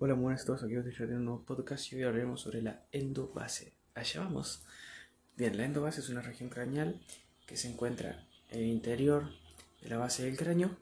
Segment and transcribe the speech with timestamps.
[0.00, 2.84] Hola, buenas a todos, aquí os traer un nuevo podcast y hoy hablaremos sobre la
[2.90, 3.74] endobase.
[3.94, 4.64] Allá vamos.
[5.36, 7.00] Bien, la endobase es una región craneal
[7.46, 9.30] que se encuentra en el interior
[9.80, 10.76] de la base del cráneo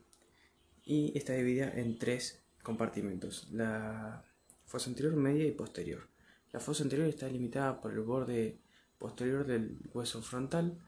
[0.82, 4.24] y está dividida en tres compartimentos, la
[4.64, 6.08] fosa anterior, media y posterior.
[6.50, 8.62] La fosa anterior está limitada por el borde
[8.96, 10.78] posterior del hueso frontal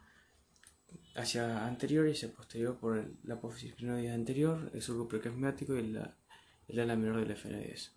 [1.15, 5.99] hacia anterior y hacia posterior por la apófisis crinoidea anterior, el surco prequiasmático y
[6.69, 7.93] el ala menor del efenoides.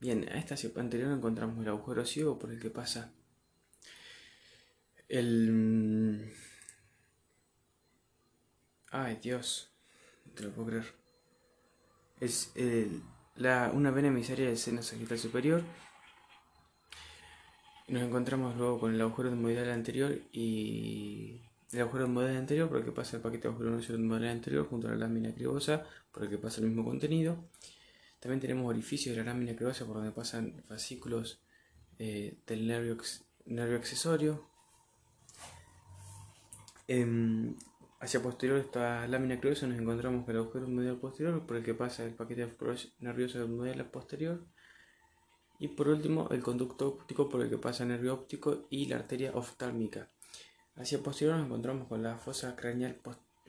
[0.00, 3.12] Bien, a esta anterior encontramos el agujero ciego por el que pasa
[5.10, 6.32] el...
[8.90, 9.70] Ay, Dios,
[10.24, 10.94] no te lo puedo creer.
[12.18, 12.52] Es
[13.36, 15.62] la, una vena emisaria del seno sagital superior.
[17.88, 22.84] Nos encontramos luego con el agujero hemorroidal anterior y el agujero hemorroidal anterior por el
[22.84, 26.30] que pasa el paquete de agujero hemorroidal anterior junto a la lámina cribosa por el
[26.30, 27.36] que pasa el mismo contenido.
[28.20, 31.42] También tenemos orificios de la lámina creosa por donde pasan fascículos
[31.98, 32.98] eh, del nervio,
[33.46, 34.46] nervio accesorio.
[36.86, 37.56] Em,
[38.00, 41.74] hacia posterior esta lámina creosa nos encontramos con el agujero medial posterior por el que
[41.74, 42.54] pasa el paquete
[43.00, 44.44] nervioso medial posterior.
[45.58, 48.96] Y por último, el conducto óptico por el que pasa el nervio óptico y la
[48.96, 50.10] arteria oftálmica.
[50.76, 52.94] Hacia posterior nos encontramos con la fosa craneal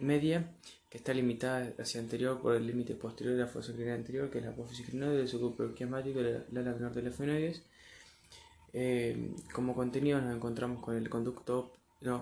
[0.02, 0.56] media
[0.90, 4.44] que está limitada hacia anterior por el límite posterior de la fosa anterior, que es
[4.44, 7.64] la apófisis crinoide, del sucupio y la, la menor de la efenoides.
[8.74, 11.72] Eh, como contenido nos encontramos con el conducto,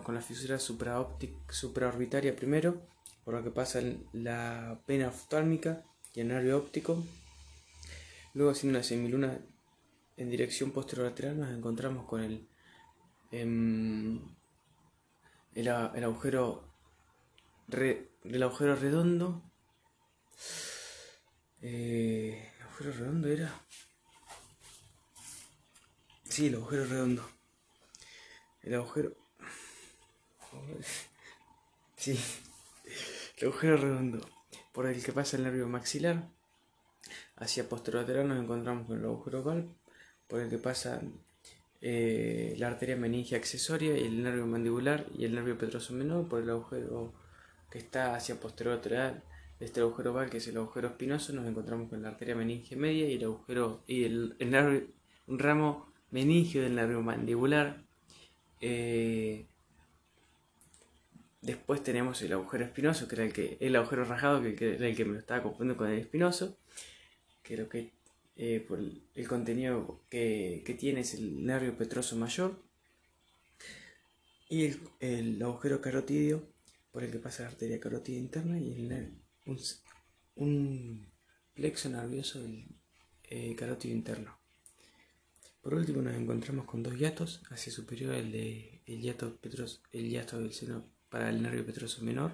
[0.03, 2.81] con la fisura supraorbitaria primero,
[3.25, 3.81] por lo que pasa
[4.13, 7.03] la pena oftálmica y el nervio óptico.
[8.35, 9.39] Luego haciendo una semiluna
[10.17, 12.47] en dirección posterolateral nos encontramos con el,
[13.31, 14.21] el,
[15.55, 15.67] el
[16.03, 16.68] agujero
[17.71, 19.43] el agujero redondo.
[21.61, 23.61] Eh, ¿El agujero redondo era?
[26.23, 27.29] Sí, el agujero redondo.
[28.63, 29.15] El agujero.
[31.95, 32.17] Sí,
[33.35, 34.25] el agujero redondo
[34.71, 36.29] por el que pasa el nervio maxilar.
[37.35, 39.67] Hacia posterolateral nos encontramos con el agujero valve
[40.29, 41.01] por el que pasa
[41.81, 46.41] eh, la arteria meningia accesoria y el nervio mandibular y el nervio petroso menor por
[46.41, 47.13] el agujero
[47.69, 49.23] que está hacia posterior lateral
[49.59, 52.75] de este agujero val, que es el agujero espinoso, nos encontramos con la arteria meninge
[52.75, 54.87] media y el agujero y el, nervio,
[55.27, 57.83] un ramo meningio del nervio mandibular.
[58.61, 59.45] Eh,
[61.41, 64.95] después tenemos el agujero espinoso, que era el que el agujero rajado, que, era el
[64.95, 66.57] que me lo estaba confundiendo con el espinoso,
[67.43, 67.91] que lo que
[68.37, 72.57] eh, por el, contenido que, tiene es el nervio petroso mayor
[74.47, 76.47] y el, el agujero carotidio
[76.99, 78.75] por el que pasa la arteria carótida interna y
[80.35, 81.07] un,
[81.53, 82.67] plexo nervioso del
[83.23, 84.37] eh, carótido interno.
[85.61, 89.39] Por último nos encontramos con dos hiatos, hacia superior el de el hiato,
[89.93, 92.33] el hiato del seno para el nervio petroso menor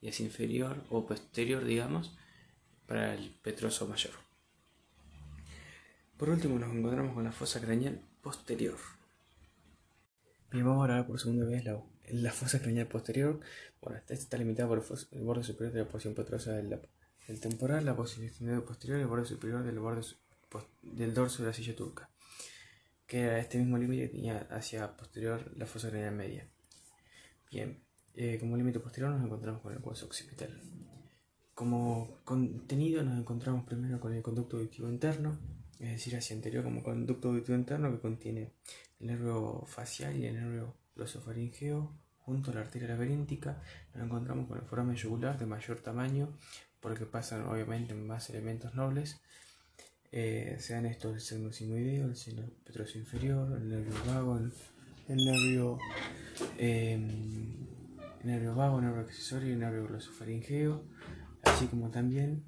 [0.00, 2.16] y hacia inferior o posterior, digamos,
[2.86, 4.14] para el petroso mayor.
[6.16, 8.95] Por último nos encontramos con la fosa craneal posterior.
[10.50, 11.80] Bien, vamos a hablar por segunda vez la
[12.10, 13.40] la fosa craneal posterior,
[13.80, 16.80] bueno, esta está limitada por el, borde superior de la porción petrosa del,
[17.40, 20.02] temporal, la posición posterior, el borde superior del borde
[20.82, 22.08] del dorso de la silla turca,
[23.06, 26.48] que era este mismo límite tenía hacia posterior la fosa craneal media.
[27.50, 27.82] Bien,
[28.14, 30.60] eh, como límite posterior nos encontramos con el hueso occipital.
[31.54, 35.38] Como contenido nos encontramos primero con el conducto auditivo interno,
[35.80, 38.52] es decir, hacia anterior como conducto auditivo interno que contiene
[39.00, 41.92] el nervio facial y el nervio glosofaringeo
[42.26, 43.62] junto a la arteria laberíntica.
[43.94, 46.36] Nos encontramos con el foramen yugular de mayor tamaño,
[46.80, 49.20] porque pasan obviamente más elementos nobles.
[50.12, 55.78] Eh, sean estos el seno sinoideo, el seno petroso inferior, el nervio vago, el, nervio,
[56.58, 57.66] em,
[58.20, 60.84] el nervio vago, el nervio accesorio y el nervio glosofaringeo,
[61.42, 62.44] así como también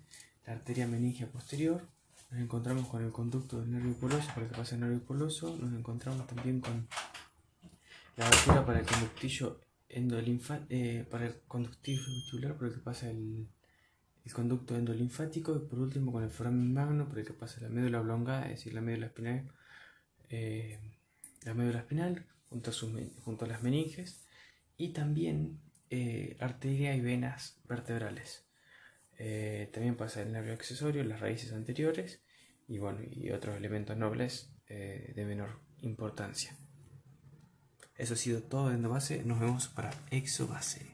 [0.46, 1.86] la arteria meningia posterior.
[2.30, 5.56] Nos encontramos con el conducto del nervio poloso, para que pasa el nervio poloso.
[5.56, 6.86] Nos encontramos también con
[8.16, 13.10] la abertura para el conductillo endolinfático, eh, para el conductillo vestibular por el que pasa
[13.10, 13.48] el,
[14.34, 18.02] conducto endolinfático y por último con el foramen magno por el que pasa la médula
[18.02, 19.50] oblongada, es decir, la médula espinal,
[20.28, 20.78] eh,
[21.46, 22.74] la médula espinal junto a,
[23.22, 24.26] junto a las meninges
[24.76, 28.47] y también eh, arteria y venas vertebrales.
[29.72, 32.22] También pasa el nervio accesorio, las raíces anteriores
[32.66, 36.56] y, bueno, y otros elementos nobles de menor importancia.
[37.96, 39.24] Eso ha sido todo de Endobase.
[39.24, 40.86] Nos vemos para Exobase.